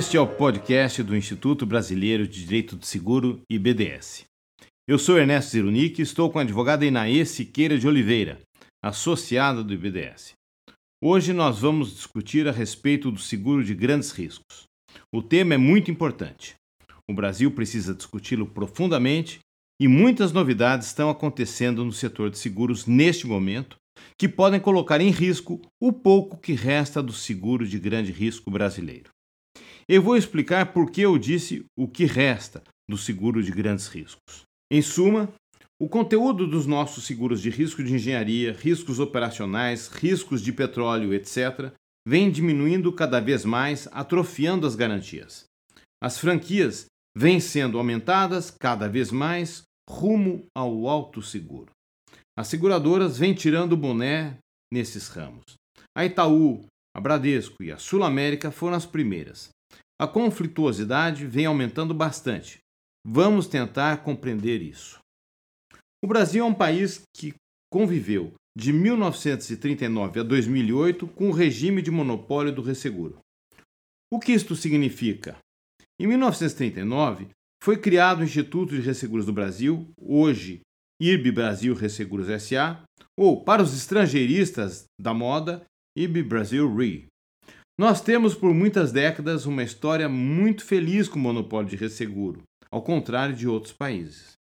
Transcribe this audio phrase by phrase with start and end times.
[0.00, 4.24] Este é o podcast do Instituto Brasileiro de Direito do Seguro, IBDS.
[4.88, 8.40] Eu sou Ernesto Zirunic e estou com a advogada Inaê Siqueira de Oliveira,
[8.82, 10.32] associada do IBDS.
[11.04, 14.64] Hoje nós vamos discutir a respeito do seguro de grandes riscos.
[15.14, 16.54] O tema é muito importante.
[17.06, 19.40] O Brasil precisa discuti-lo profundamente
[19.78, 23.76] e muitas novidades estão acontecendo no setor de seguros neste momento
[24.18, 29.10] que podem colocar em risco o pouco que resta do seguro de grande risco brasileiro.
[29.92, 34.42] Eu vou explicar por que eu disse o que resta do seguro de grandes riscos.
[34.70, 35.28] Em suma,
[35.80, 41.72] o conteúdo dos nossos seguros de risco de engenharia, riscos operacionais, riscos de petróleo, etc.,
[42.06, 45.46] vem diminuindo cada vez mais, atrofiando as garantias.
[46.00, 46.86] As franquias
[47.18, 51.72] vêm sendo aumentadas cada vez mais rumo ao alto seguro.
[52.38, 54.38] As seguradoras vêm tirando o boné
[54.72, 55.56] nesses ramos.
[55.98, 56.64] A Itaú,
[56.96, 59.50] a Bradesco e a Sul América foram as primeiras.
[60.00, 62.58] A conflituosidade vem aumentando bastante.
[63.06, 64.98] Vamos tentar compreender isso.
[66.02, 67.34] O Brasil é um país que
[67.70, 73.18] conviveu de 1939 a 2008 com o regime de monopólio do resseguro.
[74.10, 75.36] O que isto significa?
[76.00, 77.28] Em 1939,
[77.62, 80.62] foi criado o Instituto de Resseguros do Brasil, hoje
[80.98, 82.82] IRB Brasil Resseguros SA,
[83.18, 85.62] ou para os estrangeiristas da moda,
[85.94, 87.09] IRB Brasil Re.
[87.80, 92.82] Nós temos por muitas décadas uma história muito feliz com o monopólio de resseguro, ao
[92.82, 94.34] contrário de outros países.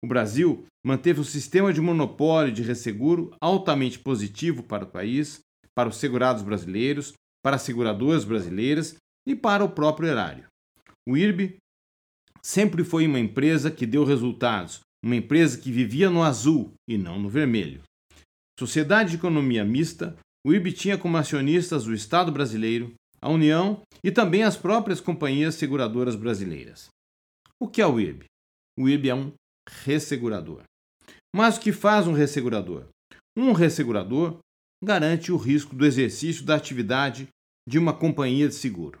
[0.00, 5.40] O Brasil manteve um sistema de monopólio de resseguro altamente positivo para o país,
[5.74, 8.94] para os segurados brasileiros, para as seguradoras brasileiras
[9.26, 10.46] e para o próprio erário.
[11.04, 11.56] O IRB
[12.40, 17.18] sempre foi uma empresa que deu resultados, uma empresa que vivia no azul e não
[17.18, 17.82] no vermelho.
[18.56, 24.10] Sociedade de Economia Mista, o IRB tinha como acionistas o Estado brasileiro, a União e
[24.10, 26.88] também as próprias companhias seguradoras brasileiras.
[27.60, 28.24] O que é o IRB?
[28.76, 29.32] O IRB é um
[29.84, 30.62] ressegurador.
[31.34, 32.86] Mas o que faz um ressegurador?
[33.36, 34.38] Um ressegurador
[34.82, 37.28] garante o risco do exercício da atividade
[37.68, 38.98] de uma companhia de seguro.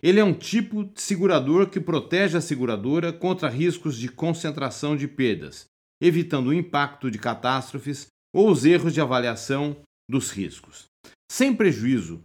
[0.00, 5.08] Ele é um tipo de segurador que protege a seguradora contra riscos de concentração de
[5.08, 5.64] perdas,
[6.00, 9.76] evitando o impacto de catástrofes ou os erros de avaliação
[10.10, 10.86] dos riscos.
[11.30, 12.22] Sem prejuízo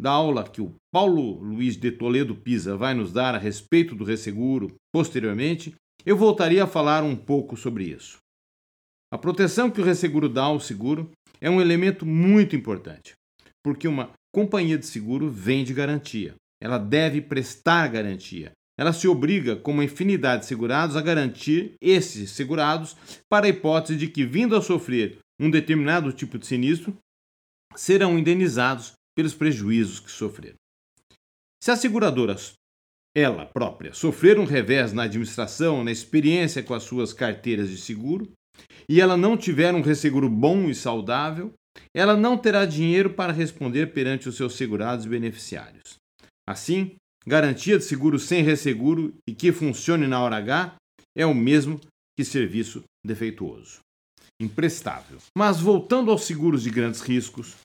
[0.00, 4.04] da aula que o Paulo Luiz de Toledo Pisa vai nos dar a respeito do
[4.04, 8.18] resseguro posteriormente, eu voltaria a falar um pouco sobre isso.
[9.12, 11.10] A proteção que o resseguro dá ao seguro
[11.40, 13.14] é um elemento muito importante,
[13.64, 16.34] porque uma companhia de seguro vende garantia.
[16.62, 18.52] Ela deve prestar garantia.
[18.78, 22.96] Ela se obriga, como infinidade de segurados, a garantir esses segurados
[23.28, 26.96] para a hipótese de que, vindo a sofrer um determinado tipo de sinistro,
[27.74, 30.56] serão indenizados pelos prejuízos que sofreram.
[31.62, 32.36] Se a seguradora,
[33.16, 38.30] ela própria, sofrer um revés na administração, na experiência com as suas carteiras de seguro,
[38.88, 41.52] e ela não tiver um resseguro bom e saudável,
[41.94, 45.96] ela não terá dinheiro para responder perante os seus segurados e beneficiários.
[46.48, 46.96] Assim,
[47.26, 50.76] garantia de seguro sem resseguro e que funcione na hora H
[51.16, 51.80] é o mesmo
[52.16, 53.80] que serviço defeituoso.
[54.40, 55.18] Imprestável.
[55.36, 57.56] Mas voltando aos seguros de grandes riscos,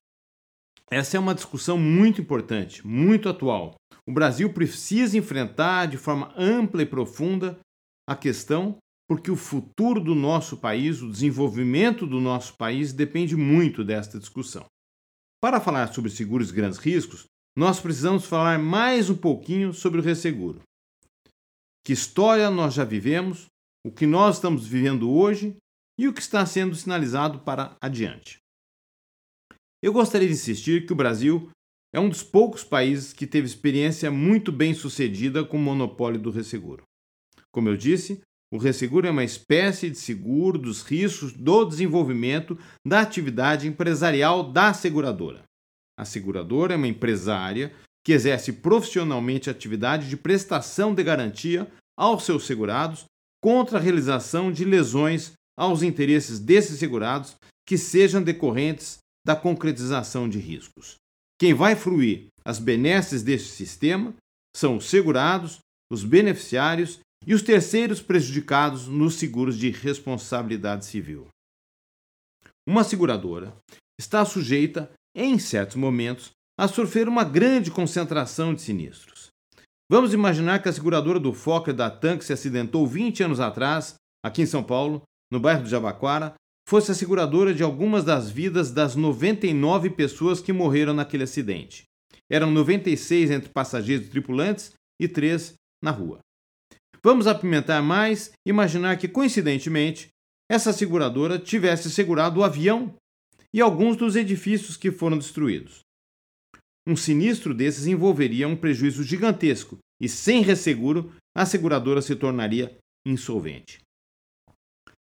[0.90, 3.76] essa é uma discussão muito importante, muito atual.
[4.08, 7.60] O Brasil precisa enfrentar de forma ampla e profunda
[8.08, 13.84] a questão porque o futuro do nosso país, o desenvolvimento do nosso país depende muito
[13.84, 14.66] desta discussão.
[15.42, 20.04] Para falar sobre seguros de grandes riscos, nós precisamos falar mais um pouquinho sobre o
[20.04, 20.62] resseguro.
[21.86, 23.46] Que história nós já vivemos,
[23.86, 25.56] o que nós estamos vivendo hoje
[25.98, 28.38] e o que está sendo sinalizado para adiante.
[29.82, 31.50] Eu gostaria de insistir que o Brasil
[31.94, 36.32] é um dos poucos países que teve experiência muito bem sucedida com o monopólio do
[36.32, 36.84] resseguro.
[37.52, 38.22] Como eu disse,
[38.52, 44.74] o resseguro é uma espécie de seguro dos riscos do desenvolvimento da atividade empresarial da
[44.74, 45.44] seguradora.
[46.00, 47.74] A seguradora é uma empresária
[48.04, 53.06] que exerce profissionalmente a atividade de prestação de garantia aos seus segurados
[53.42, 57.36] contra a realização de lesões aos interesses desses segurados
[57.66, 60.96] que sejam decorrentes da concretização de riscos.
[61.40, 64.14] Quem vai fruir as benesses deste sistema
[64.56, 65.60] são os segurados,
[65.92, 71.28] os beneficiários e os terceiros prejudicados nos seguros de responsabilidade civil.
[72.68, 73.56] Uma seguradora
[74.00, 79.28] está sujeita, em certos momentos, a sofrer uma grande concentração de sinistros.
[79.90, 83.96] Vamos imaginar que a seguradora do Fokker da TAM, que se acidentou 20 anos atrás,
[84.26, 85.04] aqui em São Paulo,
[85.34, 86.36] no bairro do Jabaquara,
[86.70, 91.86] fosse a seguradora de algumas das vidas das 99 pessoas que morreram naquele acidente.
[92.32, 96.20] Eram 96 entre passageiros e tripulantes e 3 na rua.
[97.04, 100.10] Vamos apimentar mais, imaginar que, coincidentemente,
[100.50, 102.94] essa seguradora tivesse segurado o avião
[103.52, 105.80] e alguns dos edifícios que foram destruídos.
[106.88, 113.83] Um sinistro desses envolveria um prejuízo gigantesco e, sem resseguro, a seguradora se tornaria insolvente.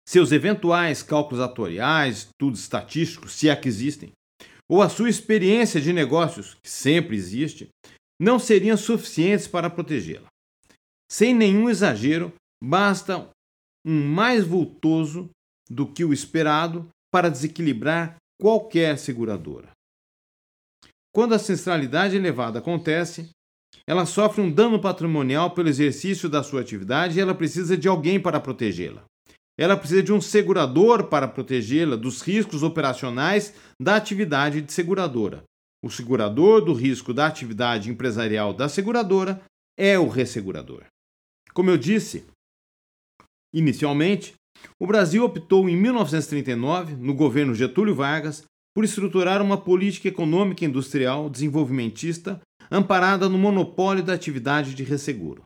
[0.08, 4.10] Seus eventuais cálculos atuariais, estudos estatísticos, se é que existem,
[4.66, 7.68] ou a sua experiência de negócios, que sempre existe,
[8.18, 10.26] não seriam suficientes para protegê-la.
[11.12, 12.32] Sem nenhum exagero,
[12.64, 13.28] basta
[13.86, 15.28] um mais vultoso
[15.68, 19.72] do que o esperado para desequilibrar qualquer seguradora.
[21.14, 23.28] Quando a centralidade elevada acontece,
[23.86, 28.18] ela sofre um dano patrimonial pelo exercício da sua atividade e ela precisa de alguém
[28.18, 29.04] para protegê-la.
[29.58, 35.42] Ela precisa de um segurador para protegê-la dos riscos operacionais da atividade de seguradora.
[35.84, 39.42] O segurador do risco da atividade empresarial da seguradora
[39.76, 40.84] é o ressegurador.
[41.52, 42.24] Como eu disse
[43.52, 44.34] inicialmente,
[44.80, 48.44] o Brasil optou em 1939, no governo Getúlio Vargas,
[48.74, 52.40] por estruturar uma política econômica industrial desenvolvimentista
[52.70, 55.42] amparada no monopólio da atividade de resseguro.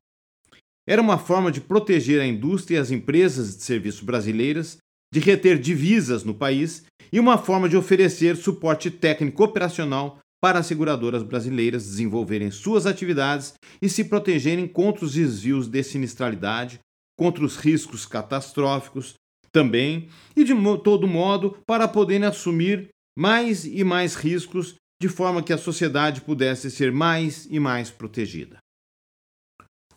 [0.86, 4.78] Era uma forma de proteger a indústria e as empresas de serviços brasileiras,
[5.12, 10.66] de reter divisas no país e uma forma de oferecer suporte técnico operacional para as
[10.66, 16.80] seguradoras brasileiras desenvolverem suas atividades e se protegerem contra os desvios de sinistralidade,
[17.16, 19.14] contra os riscos catastróficos
[19.52, 25.52] também, e de todo modo para poderem assumir mais e mais riscos de forma que
[25.52, 28.61] a sociedade pudesse ser mais e mais protegida.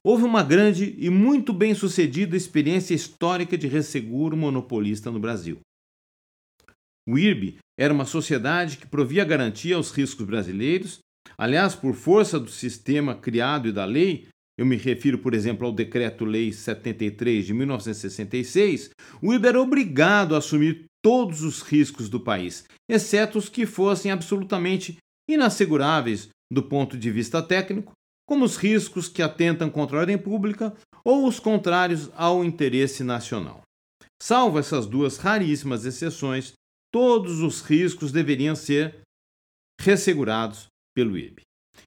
[0.08, 5.60] Houve uma grande e muito bem sucedida experiência histórica de resseguro monopolista no Brasil.
[7.10, 11.00] O IRB era uma sociedade que provia garantia aos riscos brasileiros,
[11.36, 14.28] aliás, por força do sistema criado e da lei,
[14.60, 18.92] eu me refiro, por exemplo, ao Decreto-Lei 73 de 1966,
[19.24, 24.12] o IRB era obrigado a assumir todos os riscos do país, exceto os que fossem
[24.12, 24.98] absolutamente
[25.28, 27.92] inasseguráveis do ponto de vista técnico
[28.28, 33.62] como os riscos que atentam contra a ordem pública ou os contrários ao interesse nacional.
[34.22, 36.54] Salvo essas duas raríssimas exceções,
[36.92, 39.02] todos os riscos deveriam ser
[39.80, 41.42] ressegurados pelo IRB.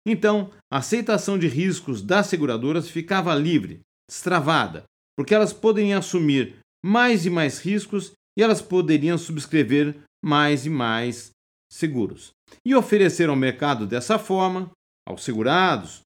[0.07, 4.85] Então, a aceitação de riscos das seguradoras ficava livre, destravada,
[5.17, 11.31] porque elas poderiam assumir mais e mais riscos e elas poderiam subscrever mais e mais
[11.71, 12.31] seguros.
[12.65, 14.71] E oferecer ao mercado dessa forma,
[15.07, 16.03] aos segurados,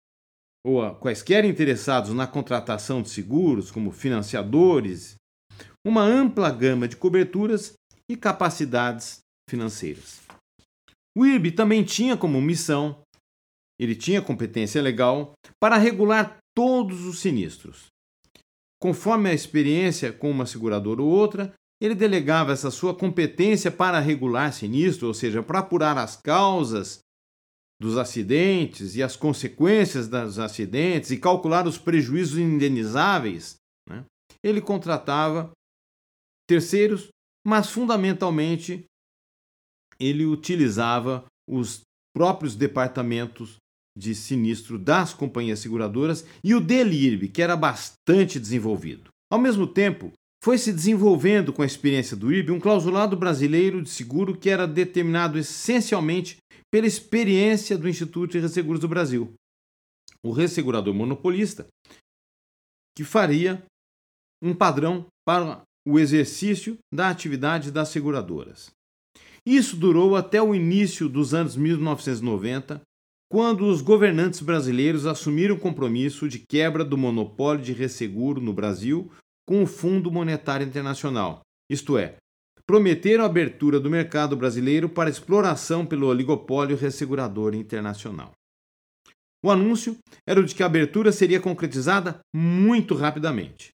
[0.66, 5.14] ou a quaisquer interessados na contratação de seguros, como financiadores,
[5.86, 7.74] uma ampla gama de coberturas
[8.10, 10.20] e capacidades financeiras.
[11.16, 13.00] O IRB também tinha como missão,
[13.80, 17.86] ele tinha competência legal para regular todos os sinistros.
[18.80, 24.52] Conforme a experiência com uma seguradora ou outra, ele delegava essa sua competência para regular
[24.52, 27.00] sinistro, ou seja, para apurar as causas
[27.80, 33.56] dos acidentes e as consequências dos acidentes e calcular os prejuízos indenizáveis,
[33.88, 34.04] né?
[34.42, 35.50] ele contratava
[36.48, 37.08] terceiros,
[37.46, 38.84] mas fundamentalmente
[40.00, 41.82] ele utilizava os
[42.14, 43.56] próprios departamentos
[43.96, 49.10] de sinistro das companhias seguradoras e o DELIRB, que era bastante desenvolvido.
[49.30, 50.12] Ao mesmo tempo,
[50.42, 54.68] foi se desenvolvendo com a experiência do IRB um clausulado brasileiro de seguro que era
[54.68, 56.38] determinado essencialmente
[56.70, 59.32] pela experiência do Instituto de Resseguros do Brasil,
[60.22, 61.66] o ressegurador monopolista,
[62.96, 63.64] que faria
[64.42, 68.70] um padrão para o exercício da atividade das seguradoras.
[69.46, 72.82] Isso durou até o início dos anos 1990,
[73.30, 79.10] quando os governantes brasileiros assumiram o compromisso de quebra do monopólio de resseguro no Brasil
[79.46, 82.16] com o Fundo Monetário Internacional, isto é,
[82.68, 88.32] prometeram a abertura do mercado brasileiro para exploração pelo oligopólio ressegurador internacional.
[89.42, 89.96] O anúncio
[90.26, 93.70] era o de que a abertura seria concretizada muito rapidamente.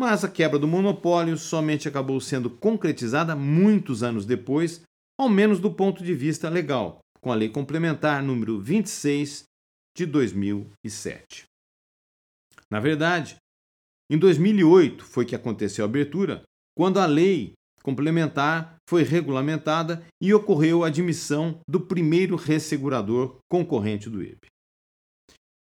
[0.00, 4.82] Mas a quebra do monopólio somente acabou sendo concretizada muitos anos depois,
[5.16, 9.44] ao menos do ponto de vista legal, com a Lei Complementar número 26
[9.96, 11.44] de 2007.
[12.68, 13.36] Na verdade,
[14.10, 16.42] em 2008 foi que aconteceu a abertura,
[16.76, 24.22] quando a lei complementar foi regulamentada e ocorreu a admissão do primeiro ressegurador concorrente do
[24.22, 24.48] IRB.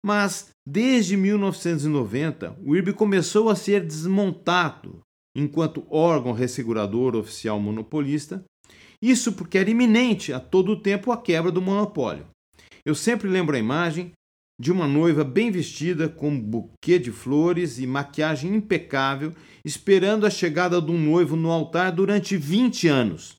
[0.04, 5.00] Mas, desde 1990, o IRB começou a ser desmontado
[5.36, 8.44] enquanto órgão ressegurador oficial monopolista,
[9.00, 12.26] isso porque era iminente a todo tempo a quebra do monopólio.
[12.84, 14.12] Eu sempre lembro a imagem
[14.60, 20.30] de uma noiva bem vestida, com um buquê de flores e maquiagem impecável, esperando a
[20.30, 23.36] chegada do noivo no altar durante 20 anos.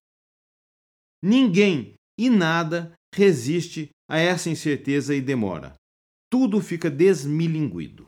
[1.23, 5.73] Ninguém e nada resiste a essa incerteza e demora.
[6.29, 8.05] Tudo fica desmilinguido.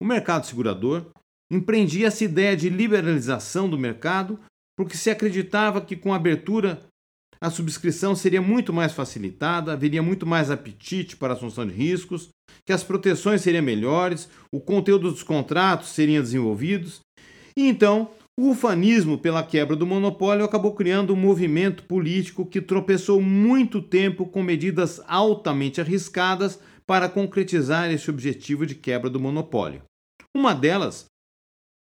[0.00, 1.10] O mercado segurador
[1.50, 4.40] empreendia essa ideia de liberalização do mercado
[4.76, 6.87] porque se acreditava que com a abertura
[7.40, 12.28] a subscrição seria muito mais facilitada, haveria muito mais apetite para a assunção de riscos,
[12.64, 17.00] que as proteções seriam melhores, o conteúdo dos contratos seriam desenvolvidos.
[17.56, 23.20] E então, o ufanismo pela quebra do monopólio acabou criando um movimento político que tropeçou
[23.20, 29.82] muito tempo com medidas altamente arriscadas para concretizar esse objetivo de quebra do monopólio.
[30.34, 31.06] Uma delas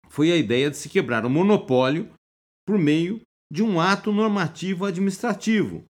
[0.08, 2.08] foi a ideia de se quebrar o monopólio
[2.66, 3.20] por meio
[3.52, 5.84] de um ato normativo administrativo,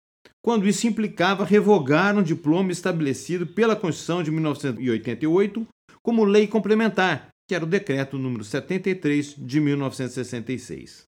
[0.43, 5.65] quando isso implicava revogar um diploma estabelecido pela Constituição de 1988
[6.01, 11.05] como lei complementar, que era o decreto número 73 de 1966.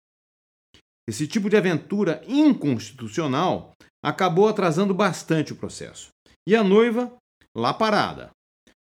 [1.07, 3.73] Esse tipo de aventura inconstitucional
[4.03, 6.09] acabou atrasando bastante o processo.
[6.47, 7.15] E a noiva,
[7.55, 8.31] lá parada.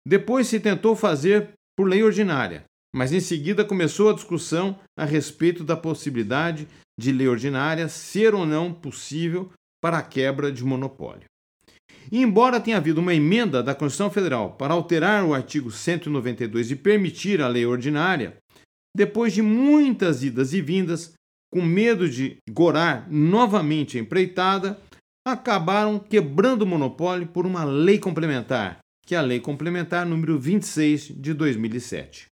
[0.06, 5.64] Depois se tentou fazer por lei ordinária, mas em seguida começou a discussão a respeito
[5.64, 6.68] da possibilidade
[7.00, 11.26] de lei ordinária ser ou não possível para a quebra de monopólio.
[12.12, 16.76] E embora tenha havido uma emenda da Constituição Federal para alterar o artigo 192 e
[16.76, 18.38] permitir a lei ordinária,
[18.96, 21.14] depois de muitas idas e vindas,
[21.52, 24.80] com medo de gorar novamente a empreitada,
[25.26, 31.08] acabaram quebrando o monopólio por uma lei complementar, que é a Lei Complementar número 26
[31.16, 32.28] de 2007.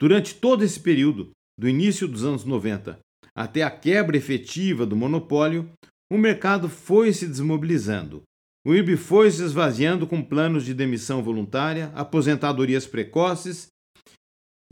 [0.00, 2.98] Durante todo esse período, do início dos anos 90
[3.36, 5.68] até a quebra efetiva do monopólio,
[6.10, 8.22] o mercado foi se desmobilizando.
[8.66, 13.68] O IRB foi se esvaziando com planos de demissão voluntária, aposentadorias precoces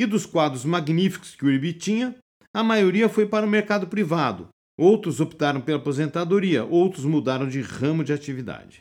[0.00, 2.16] e dos quadros magníficos que o IRB tinha,
[2.54, 4.48] a maioria foi para o mercado privado.
[4.78, 8.80] Outros optaram pela aposentadoria, outros mudaram de ramo de atividade.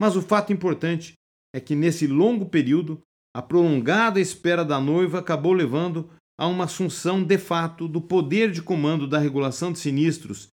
[0.00, 1.14] Mas o fato importante
[1.54, 3.00] é que nesse longo período,
[3.34, 8.62] a prolongada espera da noiva acabou levando a uma assunção de fato do poder de
[8.62, 10.48] comando da regulação de sinistros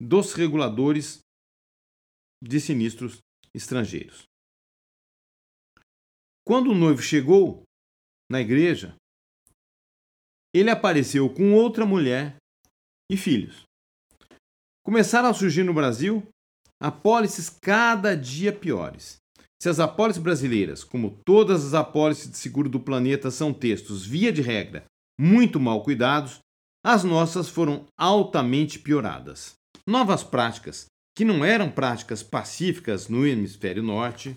[0.00, 1.20] dos reguladores
[2.42, 3.18] de sinistros
[3.54, 4.24] estrangeiros.
[6.46, 7.62] Quando o noivo chegou
[8.30, 8.94] na igreja,
[10.52, 12.36] ele apareceu com outra mulher
[13.10, 13.64] e filhos.
[14.84, 16.22] Começaram a surgir no Brasil
[16.78, 19.16] apólices cada dia piores.
[19.62, 24.32] Se as apólices brasileiras, como todas as apólices de seguro do planeta, são textos, via
[24.32, 24.84] de regra,
[25.18, 26.38] muito mal cuidados,
[26.84, 29.54] as nossas foram altamente pioradas.
[29.86, 34.36] Novas práticas, que não eram práticas pacíficas no hemisfério norte,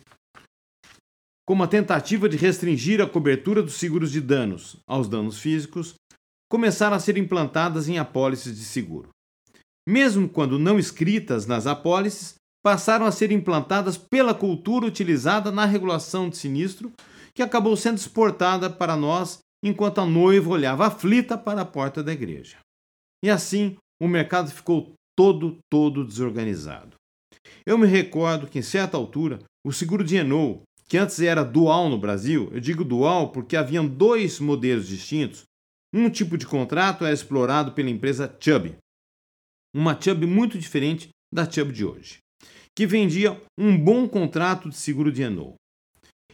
[1.47, 5.95] como a tentativa de restringir a cobertura dos seguros de danos aos danos físicos,
[6.49, 9.09] começaram a ser implantadas em apólices de seguro.
[9.87, 12.35] Mesmo quando não escritas nas apólices,
[12.67, 16.91] passaram a ser implantadas pela cultura utilizada na regulação de sinistro,
[17.33, 22.11] que acabou sendo exportada para nós enquanto a noiva olhava aflita para a porta da
[22.11, 22.57] igreja.
[23.23, 26.97] E assim o mercado ficou todo, todo desorganizado.
[27.65, 31.87] Eu me recordo que, em certa altura, o seguro de Enou, que antes era dual
[31.87, 35.43] no Brasil, eu digo dual porque haviam dois modelos distintos.
[35.95, 38.75] Um tipo de contrato é explorado pela empresa Chubb,
[39.73, 42.26] uma Chubb muito diferente da Chubb de hoje
[42.77, 45.55] que vendia um bom contrato de seguro de Renault.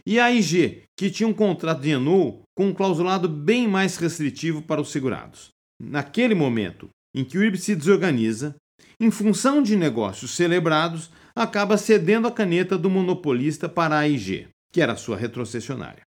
[0.04, 4.60] E a IG, que tinha um contrato de Renault com um clausulado bem mais restritivo
[4.60, 5.48] para os segurados.
[5.80, 8.54] Naquele momento em que o IRB se desorganiza,
[9.00, 14.82] em função de negócios celebrados, acaba cedendo a caneta do monopolista para a AIG, que
[14.82, 16.02] era sua retrocessionária.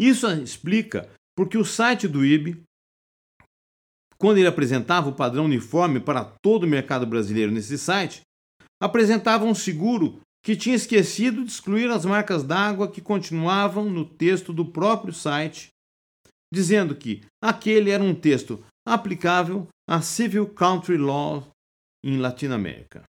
[0.00, 2.62] Isso explica porque o site do IRB,
[4.16, 8.22] quando ele apresentava o padrão uniforme para todo o mercado brasileiro nesse site,
[8.82, 14.52] apresentava um seguro que tinha esquecido de excluir as marcas d'água que continuavam no texto
[14.52, 15.68] do próprio site,
[16.52, 21.46] dizendo que aquele era um texto aplicável a Civil Country Law
[22.04, 23.04] em Latinoamérica.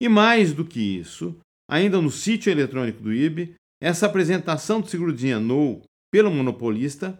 [0.00, 1.38] E mais do que isso,
[1.70, 7.18] ainda no sítio eletrônico do IB, essa apresentação do seguro de no pelo monopolista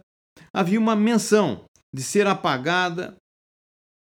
[0.51, 3.15] havia uma menção de ser apagada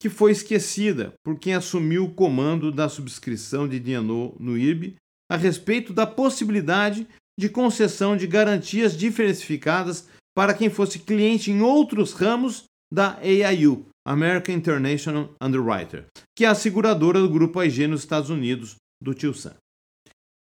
[0.00, 4.97] que foi esquecida por quem assumiu o comando da subscrição de Dienô no IRB
[5.30, 7.07] a respeito da possibilidade
[7.38, 14.54] de concessão de garantias diversificadas para quem fosse cliente em outros ramos da AIU, American
[14.54, 19.54] International Underwriter, que é a seguradora do grupo AIG nos Estados Unidos, do tio Sam.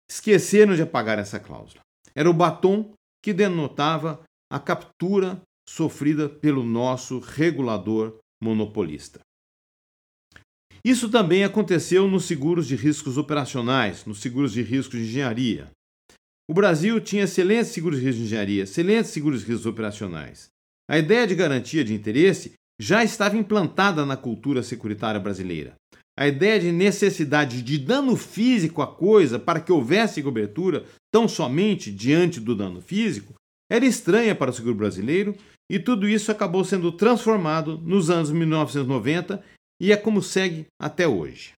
[0.10, 1.82] Esqueceram de apagar essa cláusula.
[2.16, 9.20] Era o batom que denotava a captura sofrida pelo nosso regulador monopolista.
[10.86, 15.72] Isso também aconteceu nos seguros de riscos operacionais, nos seguros de riscos de engenharia.
[16.50, 20.50] O Brasil tinha excelentes seguros de risco de engenharia, excelentes seguros de riscos operacionais.
[20.90, 25.75] A ideia de garantia de interesse já estava implantada na cultura securitária brasileira.
[26.20, 31.92] A ideia de necessidade de dano físico à coisa para que houvesse cobertura tão somente
[31.92, 33.34] diante do dano físico
[33.72, 35.34] era estranha para o seguro brasileiro
[35.72, 39.42] e tudo isso acabou sendo transformado nos anos 1990
[39.84, 41.52] e é como segue até hoje.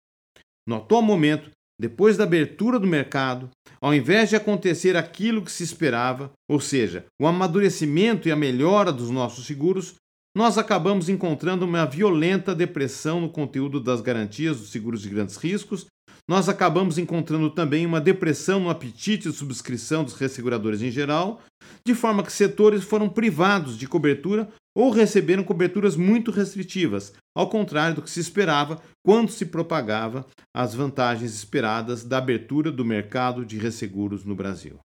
[0.68, 5.62] No atual momento, depois da abertura do mercado, ao invés de acontecer aquilo que se
[5.62, 9.94] esperava, ou seja, o amadurecimento e a melhora dos nossos seguros,
[10.36, 15.86] nós acabamos encontrando uma violenta depressão no conteúdo das garantias dos seguros de grandes riscos.
[16.28, 21.44] Nós acabamos encontrando também uma depressão no apetite de subscrição dos resseguradores em geral,
[21.86, 27.96] de forma que setores foram privados de cobertura ou receberam coberturas muito restritivas, ao contrário
[27.96, 33.58] do que se esperava quando se propagava as vantagens esperadas da abertura do mercado de
[33.58, 34.78] resseguros no Brasil.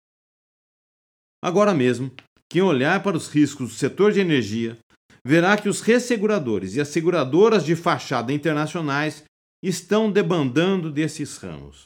[1.43, 2.11] Agora mesmo,
[2.47, 4.77] quem olhar para os riscos do setor de energia
[5.25, 9.23] verá que os resseguradores e as seguradoras de fachada internacionais
[9.63, 11.85] estão debandando desses ramos.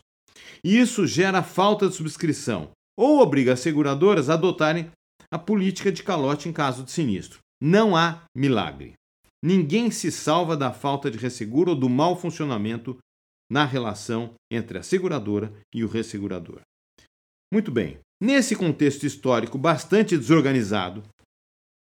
[0.64, 4.90] E isso gera falta de subscrição ou obriga as seguradoras a adotarem
[5.32, 7.43] a política de calote em caso de sinistro.
[7.66, 8.92] Não há milagre.
[9.42, 12.98] Ninguém se salva da falta de resseguro ou do mau funcionamento
[13.50, 16.60] na relação entre a seguradora e o ressegurador.
[17.54, 21.04] Muito bem, nesse contexto histórico bastante desorganizado,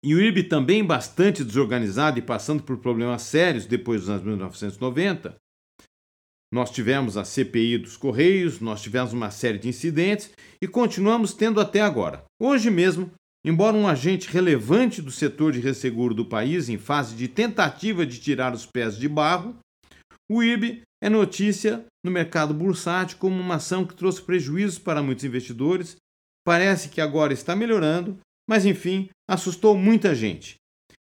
[0.01, 5.35] e o IRB também bastante desorganizado e passando por problemas sérios depois dos anos 1990,
[6.53, 11.59] nós tivemos a CPI dos Correios, nós tivemos uma série de incidentes e continuamos tendo
[11.59, 12.23] até agora.
[12.41, 13.11] Hoje mesmo,
[13.47, 18.19] embora um agente relevante do setor de resseguro do país em fase de tentativa de
[18.19, 19.55] tirar os pés de barro,
[20.29, 25.23] o IRB é notícia no mercado bursátil como uma ação que trouxe prejuízos para muitos
[25.23, 25.95] investidores.
[26.45, 28.17] Parece que agora está melhorando,
[28.49, 30.55] mas enfim, assustou muita gente.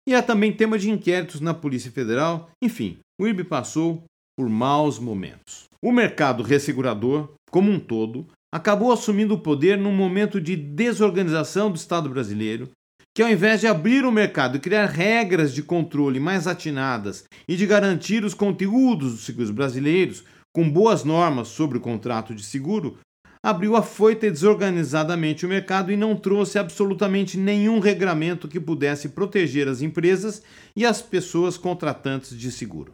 [0.08, 2.50] E é também tema de inquéritos na Polícia Federal.
[2.60, 4.02] Enfim, o IRB passou
[4.36, 5.66] por maus momentos.
[5.80, 11.76] O mercado ressegurador, como um todo, acabou assumindo o poder num momento de desorganização do
[11.76, 12.70] Estado brasileiro,
[13.14, 17.56] que ao invés de abrir o mercado e criar regras de controle mais atinadas e
[17.56, 22.98] de garantir os conteúdos dos seguros brasileiros com boas normas sobre o contrato de seguro,
[23.44, 29.66] abriu afoita e desorganizadamente o mercado e não trouxe absolutamente nenhum regramento que pudesse proteger
[29.66, 30.42] as empresas
[30.76, 32.92] e as pessoas contratantes de seguro.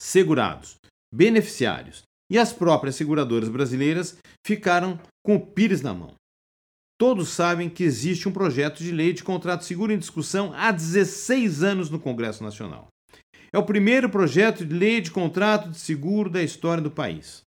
[0.00, 0.76] Segurados,
[1.14, 6.14] beneficiários e as próprias seguradoras brasileiras ficaram com o pires na mão.
[6.98, 11.62] Todos sabem que existe um projeto de lei de contrato seguro em discussão há 16
[11.62, 12.88] anos no Congresso Nacional.
[13.52, 17.42] É o primeiro projeto de lei de contrato de seguro da história do país.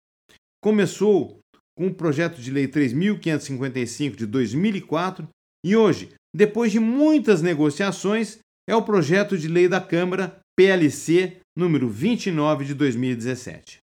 [0.63, 1.39] Começou
[1.75, 5.27] com o projeto de lei 3555 de 2004
[5.65, 8.37] e hoje, depois de muitas negociações,
[8.69, 13.84] é o projeto de lei da Câmara PLC número 29 de 2017.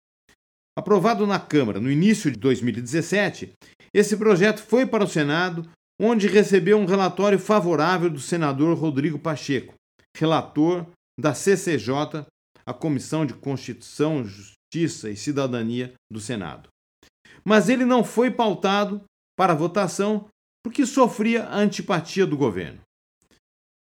[0.78, 3.54] Aprovado na Câmara no início de 2017,
[3.94, 5.66] esse projeto foi para o Senado,
[5.98, 9.72] onde recebeu um relatório favorável do senador Rodrigo Pacheco,
[10.14, 10.86] relator
[11.18, 12.26] da CCJ,
[12.66, 16.68] a Comissão de Constituição, Justiça e Cidadania do Senado.
[17.42, 19.02] Mas ele não foi pautado
[19.34, 20.28] para votação
[20.62, 22.80] porque sofria a antipatia do governo.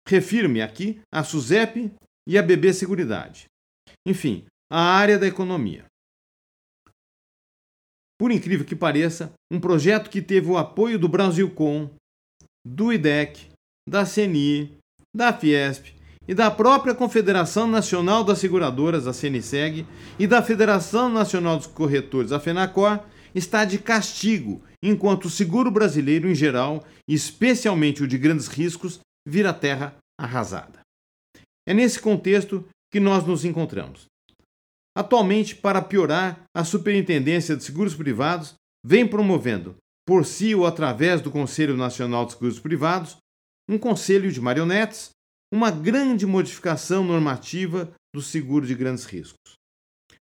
[0.09, 1.93] Refiro-me aqui a SUSEP
[2.27, 3.45] e a BB Seguridade.
[4.07, 5.90] Enfim, a área da economia.
[8.21, 11.89] Por incrível que pareça, um projeto que teve o apoio do Brasilcom,
[12.63, 13.47] do IDEC,
[13.89, 14.77] da CNI,
[15.17, 15.95] da Fiesp
[16.29, 19.87] e da própria Confederação Nacional das Seguradoras, a CNSEG,
[20.19, 23.01] e da Federação Nacional dos Corretores, a FENACOR,
[23.35, 29.55] está de castigo, enquanto o seguro brasileiro em geral, especialmente o de grandes riscos, vira
[29.55, 30.81] terra arrasada.
[31.67, 34.10] É nesse contexto que nós nos encontramos.
[35.01, 38.53] Atualmente, para piorar, a Superintendência de Seguros Privados
[38.85, 43.17] vem promovendo, por si ou através do Conselho Nacional de Seguros Privados,
[43.67, 45.09] um conselho de marionetes,
[45.51, 49.55] uma grande modificação normativa do seguro de grandes riscos.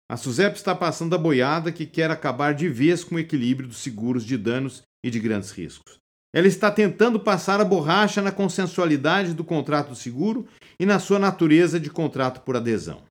[0.09, 3.79] A SUSEP está passando a boiada que quer acabar de vez com o equilíbrio dos
[3.79, 5.97] seguros de danos e de grandes riscos.
[6.33, 10.47] Ela está tentando passar a borracha na consensualidade do contrato do seguro
[10.79, 13.10] e na sua natureza de contrato por adesão.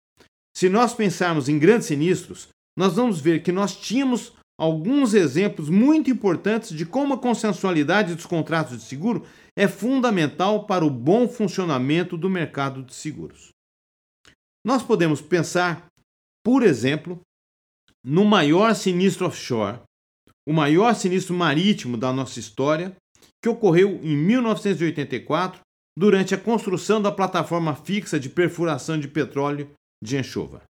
[0.56, 6.10] Se nós pensarmos em grandes sinistros, nós vamos ver que nós tínhamos alguns exemplos muito
[6.10, 12.18] importantes de como a consensualidade dos contratos de seguro é fundamental para o bom funcionamento
[12.18, 13.50] do mercado de seguros.
[14.66, 15.88] Nós podemos pensar,
[16.44, 17.22] por exemplo,
[18.04, 19.80] no maior sinistro offshore,
[20.48, 22.96] o maior sinistro marítimo da nossa história,
[23.42, 25.62] que ocorreu em 1984
[25.98, 29.70] durante a construção da plataforma fixa de perfuração de petróleo
[30.04, 30.64] de Anchova.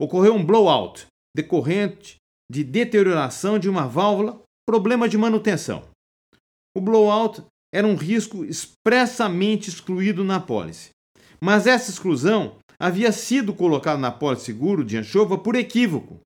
[0.00, 2.16] Ocorreu um blowout decorrente
[2.50, 5.88] de deterioração de uma válvula, problema de manutenção.
[6.76, 10.90] O blowout era um risco expressamente excluído na pólice,
[11.40, 16.20] mas essa exclusão havia sido colocada na pólice seguro de Anchova por equívoco.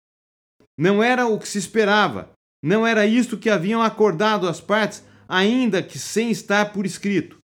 [0.79, 2.31] Não era o que se esperava,
[2.63, 7.39] não era isto que haviam acordado as partes, ainda que sem estar por escrito.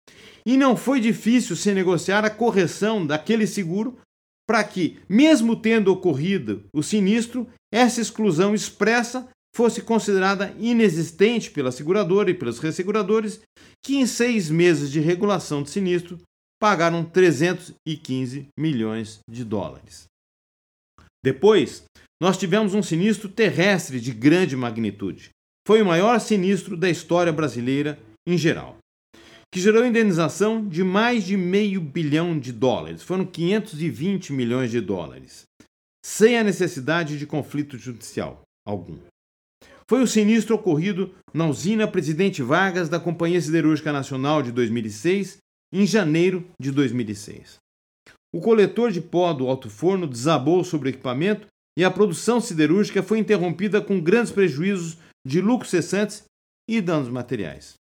[0.44, 3.98] E não foi difícil se negociar a correção daquele seguro
[4.48, 12.30] para que, mesmo tendo ocorrido o sinistro, essa exclusão expressa fosse considerada inexistente pela seguradora
[12.30, 13.40] e pelos resseguradores,
[13.84, 16.18] que em seis meses de regulação de sinistro
[16.60, 20.04] pagaram 315 milhões de dólares.
[21.24, 21.84] Depois,
[22.20, 25.30] nós tivemos um sinistro terrestre de grande magnitude.
[25.66, 28.78] Foi o maior sinistro da história brasileira em geral,
[29.52, 33.02] que gerou indenização de mais de meio bilhão de dólares.
[33.02, 35.44] Foram 520 milhões de dólares,
[36.04, 38.98] sem a necessidade de conflito judicial algum.
[39.86, 45.36] Foi o sinistro ocorrido na usina Presidente Vargas da Companhia Siderúrgica Nacional de 2006
[45.70, 47.56] em janeiro de 2006.
[48.34, 51.46] O coletor de pó do alto forno desabou sobre o equipamento
[51.78, 56.24] e a produção siderúrgica foi interrompida com grandes prejuízos de lucros cessantes
[56.66, 57.81] e danos materiais.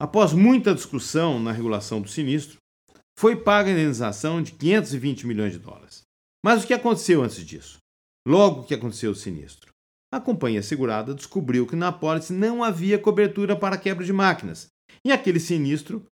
[0.00, 2.58] Após muita discussão na regulação do sinistro,
[3.18, 6.02] foi paga a indenização de 520 milhões de dólares.
[6.44, 7.78] Mas o que aconteceu antes disso?
[8.26, 9.70] Logo que aconteceu o sinistro,
[10.12, 14.68] a companhia segurada descobriu que na apólice não havia cobertura para quebra de máquinas
[15.04, 16.04] e aquele sinistro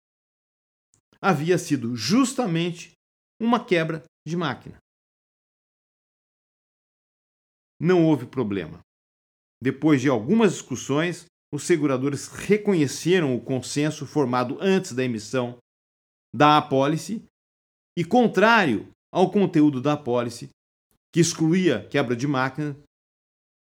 [1.21, 2.93] havia sido justamente
[3.41, 4.77] uma quebra de máquina.
[7.81, 8.81] Não houve problema.
[9.63, 15.59] Depois de algumas discussões, os seguradores reconheceram o consenso formado antes da emissão
[16.35, 17.23] da apólice
[17.97, 20.49] e, contrário ao conteúdo da apólice,
[21.13, 22.75] que excluía quebra de máquina,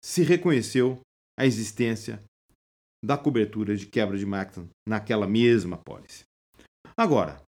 [0.05, 1.01] se reconheceu
[1.39, 2.23] a existência
[3.03, 6.25] da cobertura de quebra de máquina naquela mesma pólice.
[6.95, 7.43] Agora,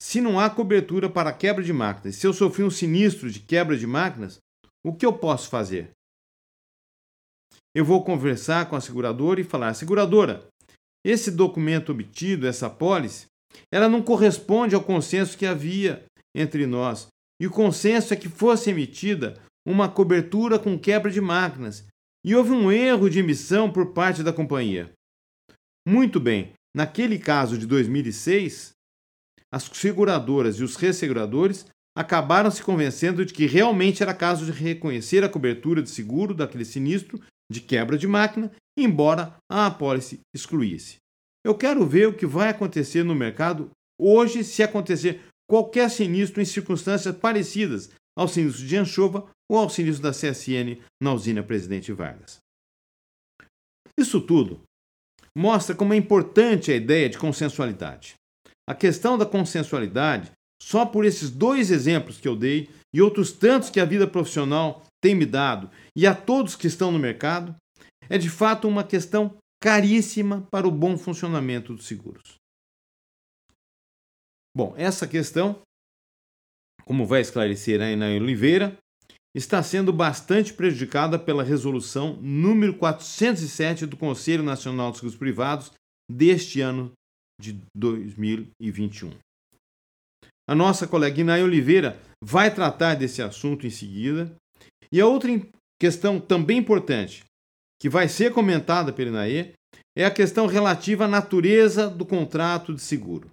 [0.00, 3.76] se não há cobertura para quebra de máquinas, se eu sofri um sinistro de quebra
[3.76, 4.38] de máquinas,
[4.84, 5.90] o que eu posso fazer?
[7.74, 10.46] Eu vou conversar com a seguradora e falar: seguradora,
[11.04, 13.26] esse documento obtido, essa pólice,
[13.70, 16.04] ela não corresponde ao consenso que havia
[16.34, 17.08] entre nós.
[17.40, 21.86] E o consenso é que fosse emitida uma cobertura com quebra de máquinas
[22.24, 24.92] e houve um erro de emissão por parte da companhia.
[25.86, 28.72] Muito bem, naquele caso de 2006,
[29.52, 35.24] as seguradoras e os resseguradores acabaram se convencendo de que realmente era caso de reconhecer
[35.24, 37.20] a cobertura de seguro daquele sinistro
[37.52, 40.96] de quebra de máquina, embora a apólice excluísse.
[41.44, 46.44] Eu quero ver o que vai acontecer no mercado hoje se acontecer qualquer sinistro em
[46.44, 52.38] circunstâncias parecidas ao sinistro de Anchova ou ao sinistro da CSN na usina Presidente Vargas.
[53.98, 54.62] Isso tudo
[55.36, 58.14] mostra como é importante a ideia de consensualidade.
[58.68, 60.30] A questão da consensualidade,
[60.62, 64.82] só por esses dois exemplos que eu dei e outros tantos que a vida profissional
[65.02, 67.54] tem me dado e a todos que estão no mercado,
[68.08, 72.34] é de fato uma questão caríssima para o bom funcionamento dos seguros.
[74.56, 75.62] Bom, essa questão,
[76.84, 78.76] como vai esclarecer a Ana Oliveira,
[79.34, 85.72] está sendo bastante prejudicada pela resolução número 407 do Conselho Nacional de Seguros Privados
[86.10, 86.92] deste ano
[87.40, 89.10] de 2021.
[90.48, 94.34] A nossa colega Inay Oliveira vai tratar desse assunto em seguida.
[94.92, 95.30] E a outra
[95.82, 97.24] questão também importante,
[97.80, 99.50] que vai ser comentada pela Inaê,
[99.98, 103.28] é a questão relativa à natureza do contrato de seguro.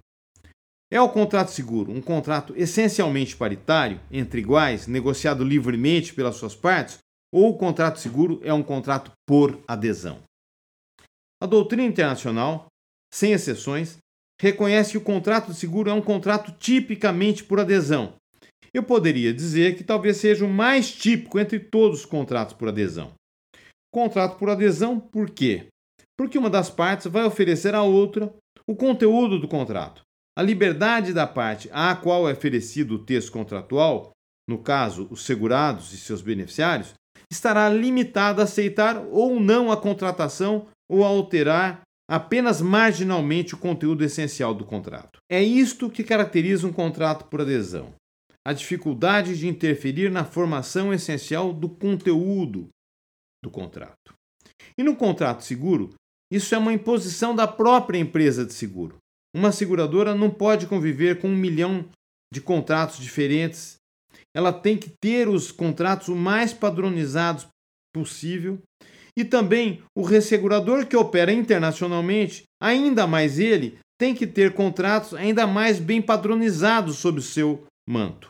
[0.90, 6.98] É o contrato seguro um contrato essencialmente paritário, entre iguais, negociado livremente pelas suas partes,
[7.32, 10.18] ou o contrato seguro é um contrato por adesão?
[11.40, 12.66] A doutrina internacional,
[13.14, 13.98] sem exceções,
[14.40, 18.14] reconhece que o contrato de seguro é um contrato tipicamente por adesão.
[18.72, 23.12] Eu poderia dizer que talvez seja o mais típico entre todos os contratos por adesão.
[23.92, 25.66] Contrato por adesão, por quê?
[26.16, 28.32] Porque uma das partes vai oferecer à outra
[28.66, 30.02] o conteúdo do contrato
[30.40, 34.10] a liberdade da parte à qual é oferecido o texto contratual,
[34.48, 36.94] no caso, os segurados e seus beneficiários,
[37.30, 44.02] estará limitada a aceitar ou não a contratação ou a alterar apenas marginalmente o conteúdo
[44.02, 45.18] essencial do contrato.
[45.30, 47.92] É isto que caracteriza um contrato por adesão:
[48.46, 52.68] a dificuldade de interferir na formação essencial do conteúdo
[53.42, 54.14] do contrato.
[54.76, 55.90] E no contrato seguro,
[56.32, 58.96] isso é uma imposição da própria empresa de seguro.
[59.34, 61.88] Uma seguradora não pode conviver com um milhão
[62.32, 63.76] de contratos diferentes.
[64.34, 67.46] Ela tem que ter os contratos o mais padronizados
[67.92, 68.58] possível.
[69.16, 75.46] E também o ressegurador que opera internacionalmente, ainda mais ele, tem que ter contratos ainda
[75.46, 78.29] mais bem padronizados sob o seu manto.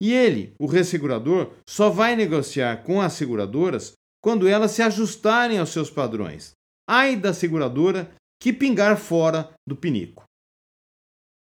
[0.00, 5.70] E ele, o ressegurador, só vai negociar com as seguradoras quando elas se ajustarem aos
[5.70, 6.52] seus padrões.
[6.88, 8.10] Ai da seguradora
[8.40, 10.24] que pingar fora do pinico.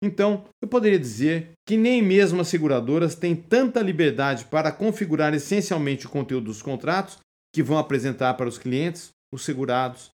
[0.03, 6.07] Então, eu poderia dizer que nem mesmo as seguradoras têm tanta liberdade para configurar essencialmente
[6.07, 7.19] o conteúdo dos contratos
[7.53, 10.09] que vão apresentar para os clientes, os segurados.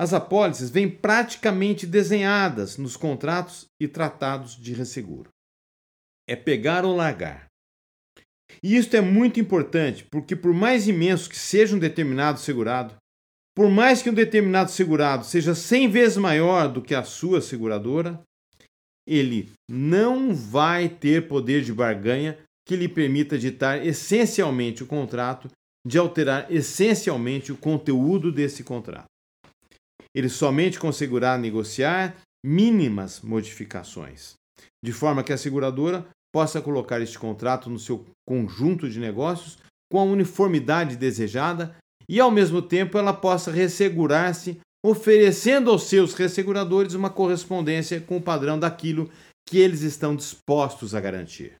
[0.00, 5.33] As apólices vêm praticamente desenhadas nos contratos e tratados de resseguro.
[6.28, 7.46] É pegar ou largar.
[8.62, 12.94] E isso é muito importante, porque por mais imenso que seja um determinado segurado,
[13.54, 18.20] por mais que um determinado segurado seja 100 vezes maior do que a sua seguradora,
[19.06, 25.50] ele não vai ter poder de barganha que lhe permita ditar essencialmente o contrato,
[25.86, 29.04] de alterar essencialmente o conteúdo desse contrato.
[30.14, 34.34] Ele somente conseguirá negociar mínimas modificações,
[34.84, 39.56] de forma que a seguradora possa colocar este contrato no seu conjunto de negócios
[39.90, 41.74] com a uniformidade desejada
[42.06, 48.22] e, ao mesmo tempo, ela possa ressegurar-se, oferecendo aos seus resseguradores uma correspondência com o
[48.22, 49.10] padrão daquilo
[49.48, 51.54] que eles estão dispostos a garantir.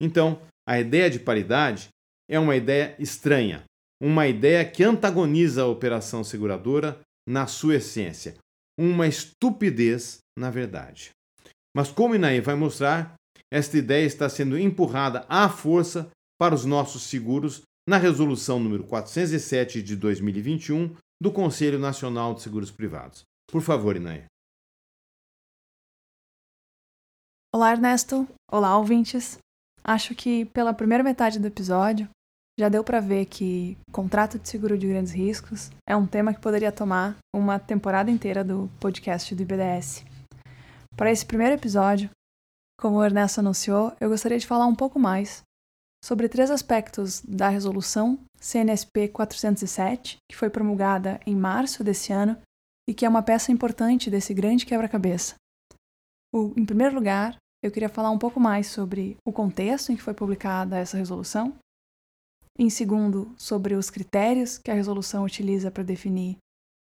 [0.00, 1.88] Então, a ideia de paridade
[2.30, 3.64] é uma ideia estranha,
[4.00, 8.36] uma ideia que antagoniza a operação seguradora na sua essência,
[8.78, 11.10] uma estupidez na verdade.
[11.74, 13.14] Mas como Inaê vai mostrar,
[13.52, 19.82] esta ideia está sendo empurrada à força para os nossos seguros na resolução número 407
[19.82, 23.24] de 2021 do Conselho Nacional de Seguros Privados.
[23.50, 24.24] Por favor, Inaê.
[27.54, 28.26] Olá, Ernesto.
[28.50, 29.38] Olá, ouvintes.
[29.82, 32.08] Acho que pela primeira metade do episódio
[32.58, 36.40] já deu para ver que contrato de seguro de grandes riscos é um tema que
[36.40, 40.04] poderia tomar uma temporada inteira do podcast do IBDS.
[40.96, 42.08] Para esse primeiro episódio,
[42.78, 45.42] como o Ernesto anunciou, eu gostaria de falar um pouco mais
[46.04, 52.40] sobre três aspectos da resolução CNSP 407, que foi promulgada em março desse ano
[52.88, 55.34] e que é uma peça importante desse grande quebra-cabeça.
[56.56, 60.14] Em primeiro lugar, eu queria falar um pouco mais sobre o contexto em que foi
[60.14, 61.56] publicada essa resolução.
[62.56, 66.36] Em segundo, sobre os critérios que a resolução utiliza para definir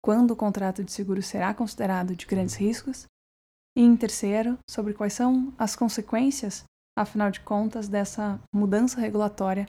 [0.03, 3.05] quando o contrato de seguro será considerado de grandes riscos.
[3.75, 6.63] E em terceiro, sobre quais são as consequências,
[6.97, 9.67] afinal de contas, dessa mudança regulatória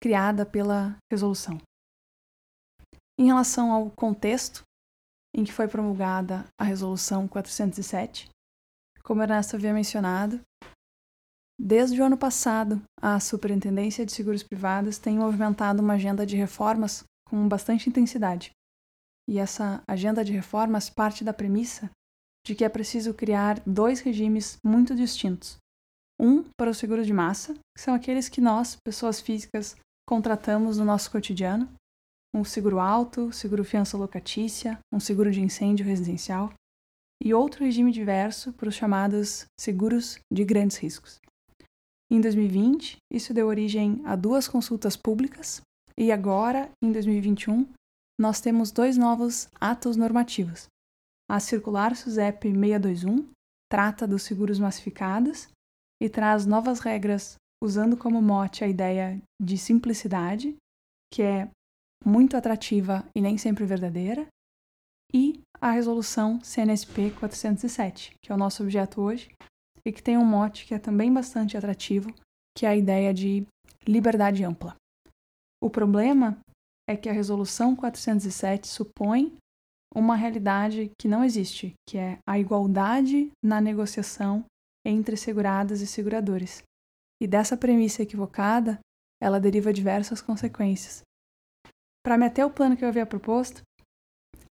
[0.00, 1.58] criada pela resolução.
[3.18, 4.62] Em relação ao contexto
[5.34, 8.30] em que foi promulgada a Resolução 407,
[9.02, 10.40] como Ernesto havia mencionado,
[11.60, 17.04] desde o ano passado, a Superintendência de Seguros Privados tem movimentado uma agenda de reformas
[17.28, 18.52] com bastante intensidade.
[19.28, 21.90] E essa agenda de reformas parte da premissa
[22.48, 25.58] de que é preciso criar dois regimes muito distintos.
[26.18, 29.76] Um para os seguros de massa, que são aqueles que nós, pessoas físicas,
[30.08, 31.68] contratamos no nosso cotidiano,
[32.34, 36.50] um seguro alto, seguro fiança locatícia, um seguro de incêndio residencial,
[37.22, 41.20] e outro regime diverso para os chamados seguros de grandes riscos.
[42.10, 45.60] Em 2020, isso deu origem a duas consultas públicas,
[45.98, 47.68] e agora, em 2021,
[48.18, 50.66] nós temos dois novos atos normativos,
[51.30, 53.28] a circular SUSEP 621
[53.70, 55.48] trata dos seguros massificados
[56.00, 60.56] e traz novas regras usando como mote a ideia de simplicidade,
[61.12, 61.50] que é
[62.04, 64.26] muito atrativa e nem sempre verdadeira,
[65.12, 69.30] e a resolução CNSP 407, que é o nosso objeto hoje,
[69.84, 72.14] e que tem um mote que é também bastante atrativo,
[72.56, 73.46] que é a ideia de
[73.86, 74.76] liberdade ampla.
[75.62, 76.38] O problema
[76.88, 79.36] é que a resolução 407 supõe
[79.94, 84.44] uma realidade que não existe, que é a igualdade na negociação
[84.84, 86.62] entre seguradas e seguradores.
[87.20, 88.78] E dessa premissa equivocada,
[89.20, 91.02] ela deriva diversas consequências.
[92.04, 93.62] Para meter o plano que eu havia proposto,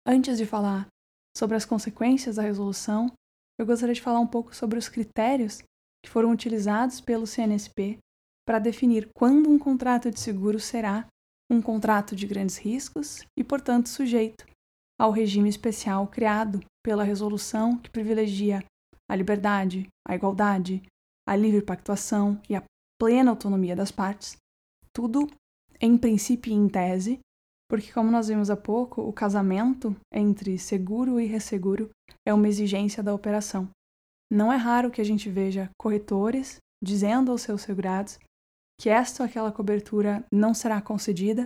[0.07, 0.89] antes de falar
[1.37, 3.13] sobre as consequências da resolução,
[3.59, 5.63] eu gostaria de falar um pouco sobre os critérios
[6.05, 7.99] que foram utilizados pelo CNSP
[8.47, 11.07] para definir quando um contrato de seguro será
[11.51, 14.47] um contrato de grandes riscos e, portanto, sujeito
[14.99, 18.65] ao regime especial criado pela resolução que privilegia
[19.09, 20.83] a liberdade, a igualdade,
[21.29, 22.63] a livre pactuação e a
[22.99, 24.37] plena autonomia das partes,
[24.93, 25.29] tudo
[25.81, 27.19] em princípio e em tese,
[27.69, 31.91] porque, como nós vimos há pouco, o casamento entre seguro e resseguro
[32.25, 33.69] é uma exigência da operação.
[34.31, 38.19] Não é raro que a gente veja corretores dizendo aos seus segurados
[38.81, 41.45] que esta ou aquela cobertura não será concedida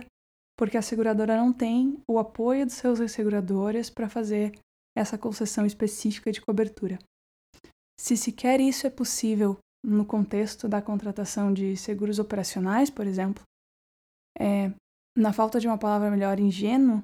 [0.61, 4.51] porque a seguradora não tem o apoio dos seus resseguradores para fazer
[4.95, 6.99] essa concessão específica de cobertura.
[7.99, 13.43] Se sequer isso é possível no contexto da contratação de seguros operacionais, por exemplo,
[14.39, 14.71] é,
[15.17, 17.01] na falta de uma palavra melhor, ingênuo,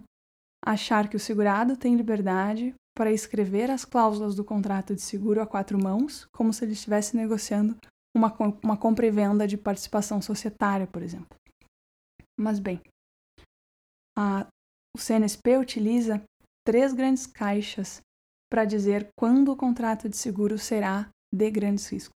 [0.64, 5.48] achar que o segurado tem liberdade para escrever as cláusulas do contrato de seguro a
[5.48, 7.76] quatro mãos, como se ele estivesse negociando
[8.16, 8.32] uma,
[8.64, 11.36] uma compra e venda de participação societária, por exemplo.
[12.40, 12.80] Mas, bem,
[14.18, 14.48] a,
[14.96, 16.24] o CNSP utiliza
[16.66, 18.02] três grandes caixas
[18.52, 22.16] para dizer quando o contrato de seguro será de grandes riscos.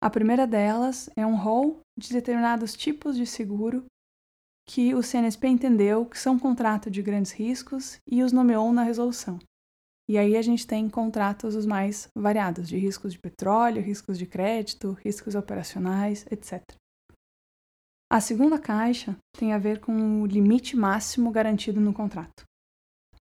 [0.00, 3.84] A primeira delas é um rol de determinados tipos de seguro
[4.68, 9.38] que o CNSP entendeu que são contrato de grandes riscos e os nomeou na resolução.
[10.08, 14.26] E aí a gente tem contratos os mais variados, de riscos de petróleo, riscos de
[14.26, 16.62] crédito, riscos operacionais, etc.
[18.12, 22.44] A segunda caixa tem a ver com o limite máximo garantido no contrato.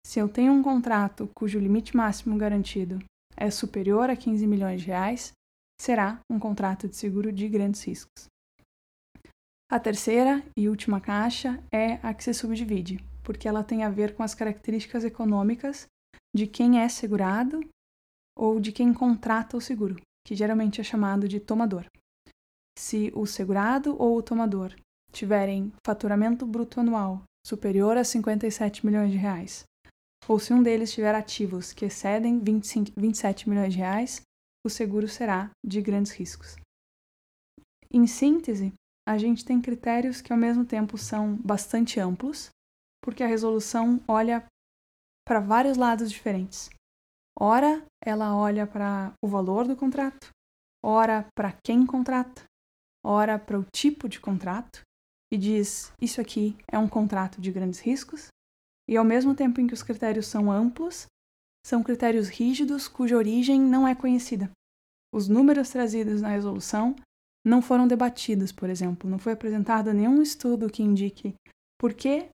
[0.04, 2.98] Se eu tenho um contrato cujo limite máximo garantido
[3.38, 5.32] é superior a 15 milhões de reais,
[5.80, 8.26] será um contrato de seguro de grandes riscos.
[9.72, 14.16] A terceira e última caixa é a que se subdivide, porque ela tem a ver
[14.16, 15.86] com as características econômicas
[16.36, 17.60] de quem é segurado
[18.36, 21.86] ou de quem contrata o seguro, que geralmente é chamado de tomador.
[22.78, 24.76] Se o segurado ou o tomador
[25.12, 29.64] tiverem faturamento bruto anual superior a 57 milhões de reais,
[30.28, 34.22] ou se um deles tiver ativos que excedem 25, 27 milhões de reais,
[34.66, 36.56] o seguro será de grandes riscos.
[37.92, 38.74] Em síntese,
[39.08, 42.50] a gente tem critérios que ao mesmo tempo são bastante amplos,
[43.04, 44.46] porque a resolução olha
[45.28, 46.70] para vários lados diferentes.
[47.38, 50.30] Ora, ela olha para o valor do contrato,
[50.84, 52.44] ora para quem contrata,
[53.04, 54.82] ora para o tipo de contrato
[55.32, 58.28] e diz: isso aqui é um contrato de grandes riscos,
[58.88, 61.06] e ao mesmo tempo em que os critérios são amplos,
[61.66, 64.52] são critérios rígidos cuja origem não é conhecida.
[65.14, 66.96] Os números trazidos na resolução
[67.46, 71.36] não foram debatidos, por exemplo, não foi apresentado nenhum estudo que indique
[71.80, 72.30] por que,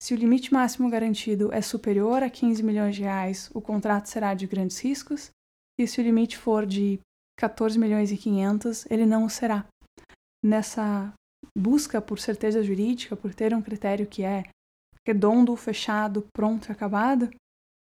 [0.00, 4.34] se o limite máximo garantido é superior a 15 milhões de reais, o contrato será
[4.34, 5.30] de grandes riscos,
[5.78, 7.00] e se o limite for de
[7.38, 9.66] 14 milhões e 500, ele não o será.
[10.44, 11.12] Nessa
[11.56, 14.44] busca por certeza jurídica, por ter um critério que é
[15.06, 17.30] redondo, fechado, pronto e acabado,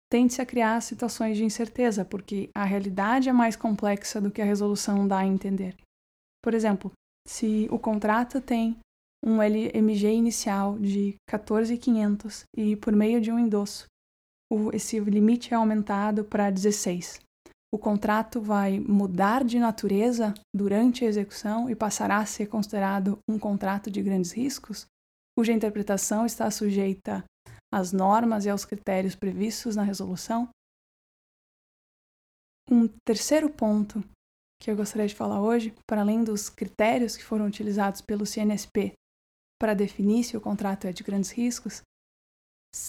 [0.10, 4.46] tende-se a criar situações de incerteza, porque a realidade é mais complexa do que a
[4.46, 5.76] resolução dá a entender.
[6.44, 6.92] Por exemplo,
[7.28, 8.78] se o contrato tem
[9.26, 13.86] um LMG inicial de 14.500 e por meio de um endosso,
[14.72, 17.20] esse limite é aumentado para 16.
[17.74, 23.38] O contrato vai mudar de natureza durante a execução e passará a ser considerado um
[23.38, 24.88] contrato de grandes riscos?
[25.38, 27.24] cuja interpretação está sujeita
[27.72, 30.50] às normas e aos critérios previstos na resolução.
[32.68, 34.04] Um terceiro ponto
[34.60, 38.94] que eu gostaria de falar hoje, para além dos critérios que foram utilizados pelo CNSP
[39.62, 41.84] para definir se o contrato é de grandes riscos,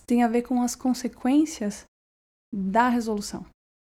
[0.06, 1.84] tem a ver com as consequências
[2.50, 3.44] da resolução.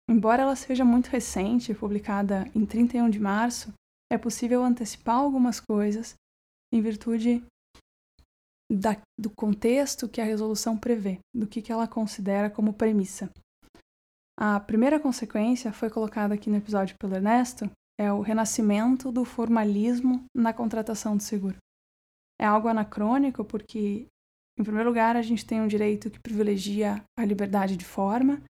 [0.08, 3.72] Embora ela seja muito recente, publicada em 31 de março,
[4.10, 6.14] é possível antecipar algumas coisas
[6.72, 7.44] em virtude
[8.70, 13.30] da, do contexto que a resolução prevê, do que, que ela considera como premissa.
[14.38, 20.24] A primeira consequência foi colocada aqui no episódio pelo Ernesto, é o renascimento do formalismo
[20.34, 21.56] na contratação de seguro.
[22.38, 24.06] É algo anacrônico porque,
[24.58, 28.42] em primeiro lugar, a gente tem um direito que privilegia a liberdade de forma,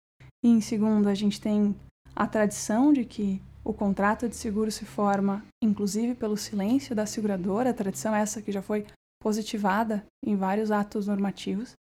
[0.46, 1.76] e em segundo, a gente tem
[2.16, 7.72] a tradição de que o contrato de seguro se forma, inclusive pelo silêncio da seguradora,
[7.72, 8.86] a tradição essa que já foi
[9.20, 11.74] positivada em vários atos normativos,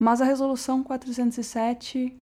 [0.00, 2.14] mas a Resolução 407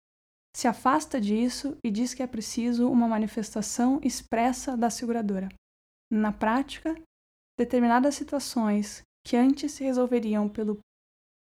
[0.56, 5.48] se afasta disso e diz que é preciso uma manifestação expressa da seguradora.
[6.08, 6.94] Na prática,
[7.58, 10.78] determinadas situações que antes se resolveriam pelo,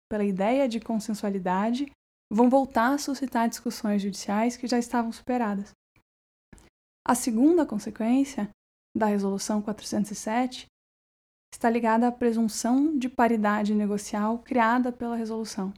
[0.09, 1.91] pela ideia de consensualidade
[2.31, 5.73] vão voltar a suscitar discussões judiciais que já estavam superadas.
[7.07, 8.51] A segunda consequência
[8.97, 10.67] da Resolução 407
[11.53, 15.73] está ligada à presunção de paridade negocial criada pela resolução,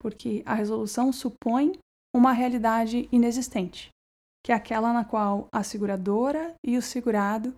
[0.00, 1.78] porque a resolução supõe
[2.14, 3.88] uma realidade inexistente,
[4.44, 7.54] que é aquela na qual a seguradora e o segurado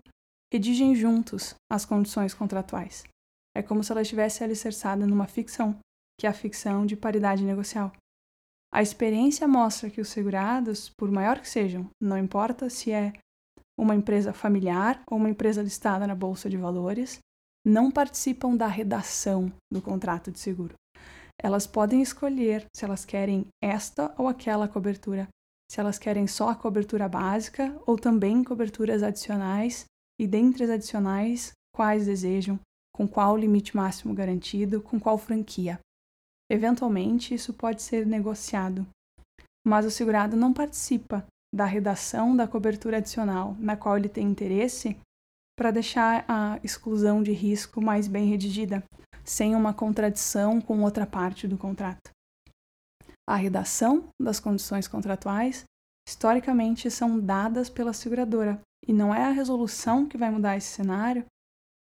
[0.53, 3.03] redigem juntos as condições contratuais.
[3.55, 5.77] É como se ela estivesse alicerçada numa ficção,
[6.19, 7.91] que é a ficção de paridade negocial.
[8.73, 13.13] A experiência mostra que os segurados, por maior que sejam, não importa se é
[13.79, 17.19] uma empresa familiar ou uma empresa listada na bolsa de valores,
[17.65, 20.73] não participam da redação do contrato de seguro.
[21.41, 25.27] Elas podem escolher se elas querem esta ou aquela cobertura,
[25.69, 29.85] se elas querem só a cobertura básica ou também coberturas adicionais
[30.19, 32.59] e dentre as adicionais, quais desejam,
[32.93, 35.79] com qual limite máximo garantido, com qual franquia.
[36.49, 38.87] Eventualmente, isso pode ser negociado,
[39.65, 44.97] mas o segurado não participa da redação da cobertura adicional na qual ele tem interesse
[45.57, 48.83] para deixar a exclusão de risco mais bem redigida,
[49.25, 52.11] sem uma contradição com outra parte do contrato.
[53.27, 55.65] A redação das condições contratuais,
[56.07, 61.25] historicamente, são dadas pela seguradora, e não é a resolução que vai mudar esse cenário,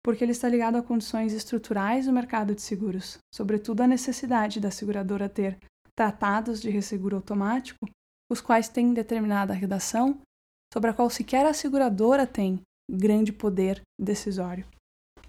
[0.05, 4.69] porque ele está ligado a condições estruturais do mercado de seguros, sobretudo a necessidade da
[4.69, 5.57] seguradora ter
[5.95, 7.89] tratados de resseguro automático,
[8.29, 10.21] os quais têm determinada redação
[10.71, 14.67] sobre a qual sequer a seguradora tem grande poder decisório.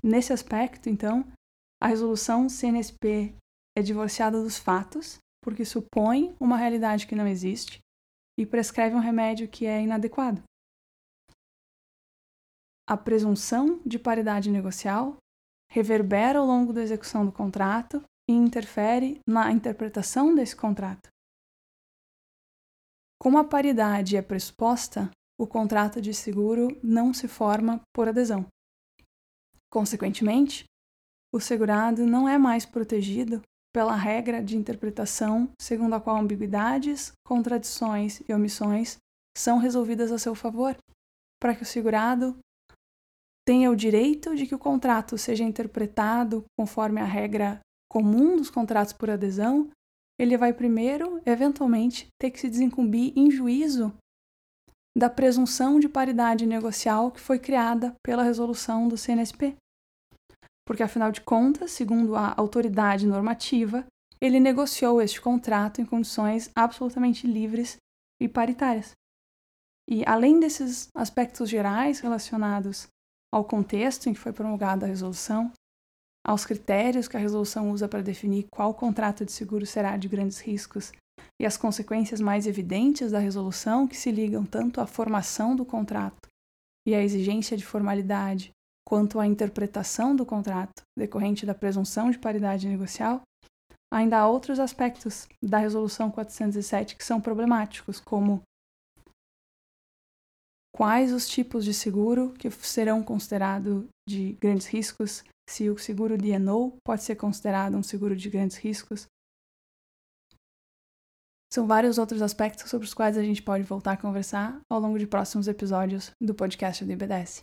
[0.03, 1.27] Nesse aspecto, então,
[1.83, 3.35] a resolução CNSP
[3.75, 7.79] é divorciada dos fatos, porque supõe uma realidade que não existe
[8.39, 10.43] e prescreve um remédio que é inadequado.
[12.89, 15.17] A presunção de paridade negocial
[15.71, 21.09] reverbera ao longo da execução do contrato e interfere na interpretação desse contrato.
[23.21, 28.47] Como a paridade é pressuposta, o contrato de seguro não se forma por adesão.
[29.69, 30.65] Consequentemente,
[31.35, 33.43] o segurado não é mais protegido
[33.75, 38.97] pela regra de interpretação segundo a qual ambiguidades, contradições e omissões
[39.37, 40.77] são resolvidas a seu favor,
[41.39, 42.39] para que o segurado
[43.47, 48.93] tenha o direito de que o contrato seja interpretado conforme a regra comum dos contratos
[48.93, 49.71] por adesão,
[50.19, 53.95] ele vai primeiro, eventualmente, ter que se desincumbir em juízo
[54.97, 59.55] da presunção de paridade negocial que foi criada pela resolução do CNSP.
[60.67, 63.87] Porque, afinal de contas, segundo a autoridade normativa,
[64.21, 67.77] ele negociou este contrato em condições absolutamente livres
[68.21, 68.93] e paritárias.
[69.89, 72.89] E, além desses aspectos gerais relacionados
[73.37, 75.53] ao contexto em que foi promulgada a resolução,
[76.27, 80.41] aos critérios que a resolução usa para definir qual contrato de seguro será de grandes
[80.41, 80.91] riscos
[81.39, 86.29] e as consequências mais evidentes da resolução, que se ligam tanto à formação do contrato
[86.89, 88.53] e à exigência de formalidade,
[88.89, 93.21] quanto à interpretação do contrato decorrente da presunção de paridade negocial,
[93.93, 98.41] ainda há outros aspectos da Resolução 407 que são problemáticos, como
[100.77, 106.31] quais os tipos de seguro que serão considerados de grandes riscos, se o seguro de
[106.31, 109.07] D&O pode ser considerado um seguro de grandes riscos,
[111.51, 114.99] são vários outros aspectos sobre os quais a gente pode voltar a conversar ao longo
[114.99, 117.41] de próximos episódios do podcast do IBDS.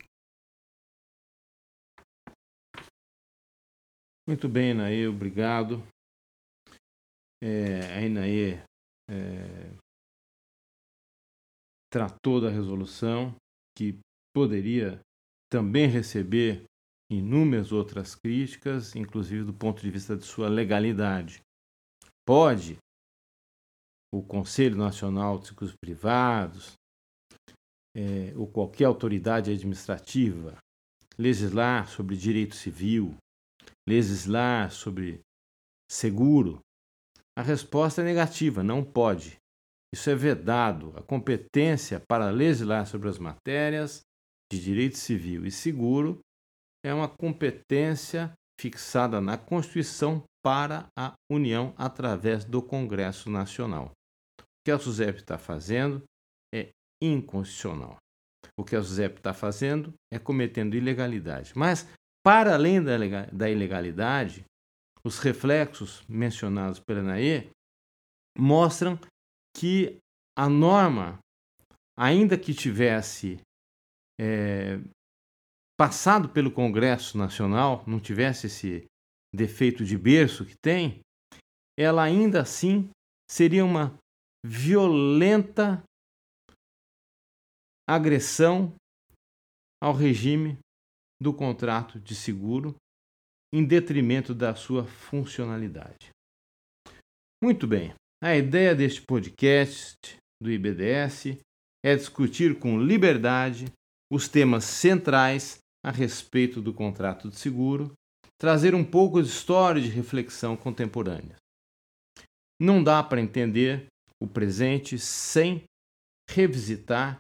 [4.28, 5.82] Muito bem, Inaê, obrigado.
[7.42, 8.60] É, a Inaê
[9.10, 9.83] é,
[11.94, 13.36] tratou da resolução
[13.78, 14.00] que
[14.36, 15.00] poderia
[15.48, 16.64] também receber
[17.12, 21.40] inúmeras outras críticas, inclusive do ponto de vista de sua legalidade.
[22.28, 22.80] Pode
[24.12, 26.74] o Conselho Nacional de Seguros Privados,
[27.96, 30.58] é, ou qualquer autoridade administrativa,
[31.16, 33.16] legislar sobre direito civil,
[33.88, 35.20] legislar sobre
[35.88, 36.60] seguro?
[37.38, 39.38] A resposta é negativa, não pode.
[39.94, 40.94] Isso é vedado.
[40.98, 44.02] A competência para legislar sobre as matérias
[44.52, 46.20] de direito civil e seguro
[46.84, 53.92] é uma competência fixada na Constituição para a União através do Congresso Nacional
[54.64, 56.04] que a SUSEP está fazendo
[56.54, 56.70] é
[57.02, 57.98] inconstitucional.
[58.58, 61.52] O que a SUSEP está fazendo é cometendo ilegalidade.
[61.56, 61.88] Mas,
[62.24, 64.46] para além da ilegalidade,
[65.04, 67.50] os reflexos mencionados pela NAE
[68.38, 68.98] mostram
[69.56, 69.98] que
[70.38, 71.20] a norma,
[71.98, 73.40] ainda que tivesse
[74.20, 74.80] é,
[75.78, 78.86] passado pelo Congresso Nacional, não tivesse esse
[79.34, 81.02] defeito de berço que tem,
[81.78, 82.90] ela ainda assim
[83.30, 83.98] seria uma
[84.46, 85.84] violenta
[87.88, 88.74] agressão
[89.82, 90.58] ao regime
[91.22, 92.76] do contrato de seguro
[93.54, 96.10] em detrimento da sua funcionalidade.
[97.44, 97.94] Muito bem,
[98.24, 101.38] a ideia deste podcast do IBDS
[101.84, 103.66] é discutir com liberdade
[104.10, 107.92] os temas centrais a respeito do contrato de seguro,
[108.40, 111.36] trazer um pouco de história de reflexão contemporânea.
[112.62, 113.88] Não dá para entender
[114.22, 115.66] o presente sem
[116.32, 117.20] revisitar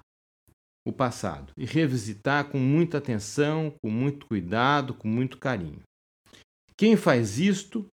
[0.87, 5.81] o passado e revisitar com muita atenção, com muito cuidado, com muito carinho.
[6.77, 7.85] Quem faz isto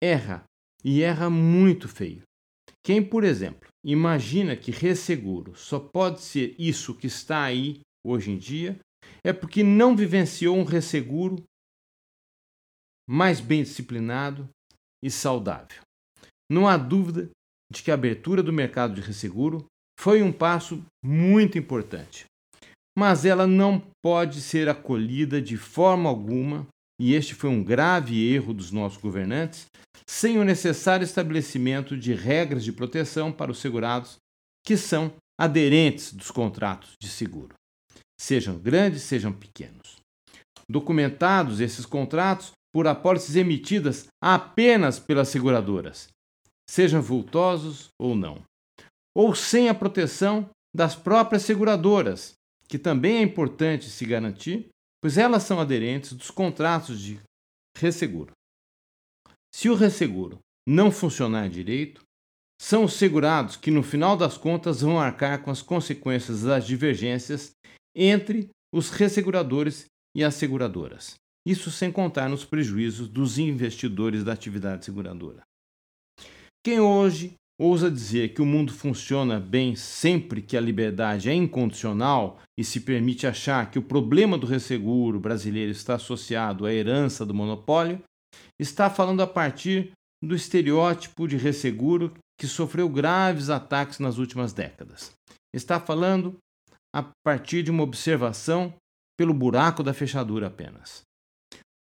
[0.00, 0.44] erra
[0.84, 2.22] e erra muito feio.
[2.84, 8.38] Quem, por exemplo, imagina que resseguro só pode ser isso que está aí hoje em
[8.38, 8.78] dia,
[9.24, 11.42] é porque não vivenciou um resseguro
[13.08, 14.48] mais bem disciplinado
[15.02, 15.82] e saudável.
[16.50, 17.30] Não há dúvida
[17.72, 19.64] de que a abertura do mercado de resseguro
[19.98, 22.26] foi um passo muito importante,
[22.96, 26.66] mas ela não pode ser acolhida de forma alguma,
[27.00, 29.66] e este foi um grave erro dos nossos governantes,
[30.06, 34.16] sem o necessário estabelecimento de regras de proteção para os segurados
[34.64, 37.54] que são aderentes dos contratos de seguro,
[38.20, 39.96] sejam grandes, sejam pequenos.
[40.68, 46.08] Documentados esses contratos por apólices emitidas apenas pelas seguradoras,
[46.68, 48.42] sejam vultosos ou não,
[49.14, 52.34] ou sem a proteção das próprias seguradoras,
[52.66, 54.68] que também é importante se garantir,
[55.04, 57.20] pois elas são aderentes dos contratos de
[57.76, 58.32] resseguro.
[59.54, 62.00] Se o resseguro não funcionar direito,
[62.58, 67.50] são os segurados que, no final das contas, vão arcar com as consequências das divergências
[67.94, 69.84] entre os resseguradores
[70.16, 71.16] e as seguradoras.
[71.46, 75.42] Isso sem contar nos prejuízos dos investidores da atividade seguradora.
[76.64, 82.40] Quem hoje ousa dizer que o mundo funciona bem sempre que a liberdade é incondicional
[82.58, 87.34] e se permite achar que o problema do resseguro brasileiro está associado à herança do
[87.34, 88.02] monopólio,
[88.58, 89.92] está falando a partir
[90.22, 95.12] do estereótipo de resseguro que sofreu graves ataques nas últimas décadas.
[95.54, 96.36] Está falando
[96.92, 98.74] a partir de uma observação
[99.16, 101.03] pelo buraco da fechadura apenas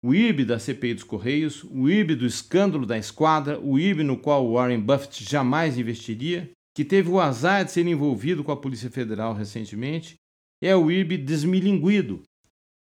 [0.04, 4.18] o IB da CPI dos Correios, o IB do escândalo da esquadra, o IB no
[4.18, 8.90] qual Warren Buffett jamais investiria, que teve o azar de ser envolvido com a Polícia
[8.90, 10.16] Federal recentemente,
[10.64, 12.24] é o IB desmilinguido,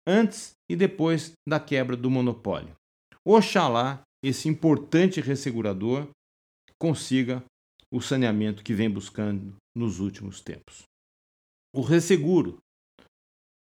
[0.06, 2.74] antes e depois da quebra do monopólio.
[3.24, 6.08] Oxalá esse importante ressegurador
[6.78, 7.44] consiga
[7.90, 10.84] o saneamento que vem buscando nos últimos tempos.
[11.74, 12.58] O resseguro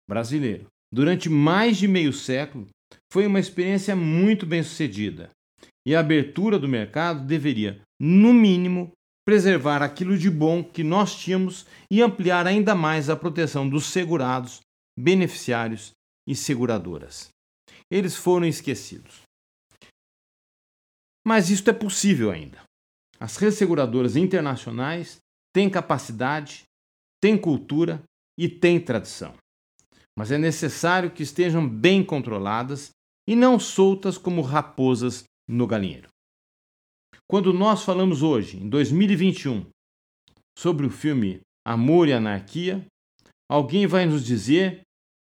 [0.08, 2.68] brasileiro, durante mais de meio século,
[3.12, 5.32] foi uma experiência muito bem sucedida
[5.86, 8.92] e a abertura do mercado deveria, no mínimo,
[9.26, 14.62] preservar aquilo de bom que nós tínhamos e ampliar ainda mais a proteção dos segurados,
[14.98, 15.92] beneficiários
[16.28, 17.30] e seguradoras.
[17.90, 19.22] Eles foram esquecidos.
[21.26, 22.62] Mas isto é possível ainda.
[23.20, 25.18] As resseguradoras internacionais
[25.54, 26.64] têm capacidade,
[27.22, 28.02] têm cultura
[28.38, 29.41] e têm tradição
[30.18, 32.92] mas é necessário que estejam bem controladas
[33.28, 36.10] e não soltas como raposas no galinheiro.
[37.30, 39.66] Quando nós falamos hoje, em 2021,
[40.58, 42.86] sobre o filme Amor e Anarquia,
[43.50, 44.82] alguém vai nos dizer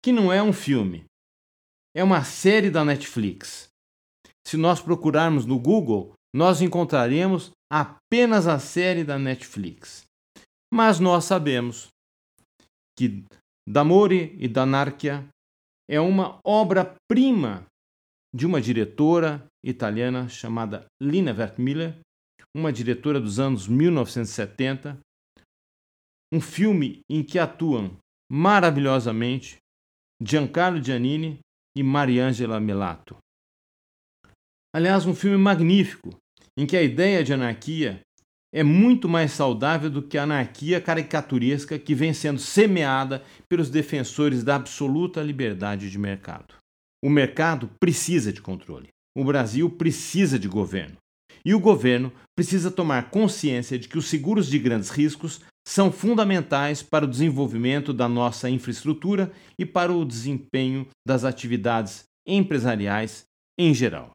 [0.04, 1.06] que não é um filme,
[1.96, 3.70] é uma série da Netflix.
[4.48, 10.04] Se nós procurarmos no Google, nós encontraremos apenas a série da Netflix.
[10.74, 11.90] Mas nós sabemos
[12.98, 13.24] que
[13.72, 15.26] D'Amore e d'Anarchia
[15.90, 17.66] é uma obra-prima
[18.36, 21.98] de uma diretora italiana chamada Lina Wertmüller,
[22.54, 25.00] uma diretora dos anos 1970,
[26.34, 27.98] um filme em que atuam
[28.30, 29.56] maravilhosamente
[30.22, 31.40] Giancarlo Giannini
[31.74, 33.16] e Mariangela Melato.
[34.76, 36.10] Aliás, um filme magnífico,
[36.58, 38.02] em que a ideia de anarquia
[38.54, 44.44] é muito mais saudável do que a anarquia caricaturesca que vem sendo semeada pelos defensores
[44.44, 46.56] da absoluta liberdade de mercado.
[47.04, 48.90] O mercado precisa de controle.
[49.18, 50.98] O Brasil precisa de governo.
[51.44, 56.84] E o governo precisa tomar consciência de que os seguros de grandes riscos são fundamentais
[56.84, 63.24] para o desenvolvimento da nossa infraestrutura e para o desempenho das atividades empresariais
[63.58, 64.12] em geral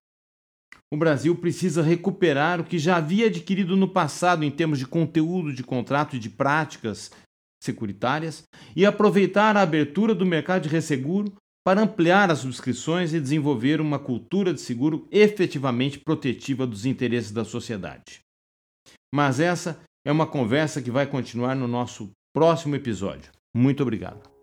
[0.93, 5.53] o Brasil precisa recuperar o que já havia adquirido no passado em termos de conteúdo
[5.53, 7.11] de contrato e de práticas
[7.63, 11.33] securitárias e aproveitar a abertura do mercado de resseguro
[11.67, 17.45] para ampliar as subscrições e desenvolver uma cultura de seguro efetivamente protetiva dos interesses da
[17.45, 18.21] sociedade.
[19.13, 23.33] Mas essa é uma conversa que vai continuar no nosso próximo episódio.
[23.57, 24.36] Muito obrigado.